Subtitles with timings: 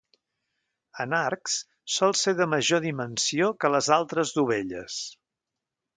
[1.03, 1.57] En arcs
[1.97, 4.99] sol ser de major dimensió que les altres dovelles.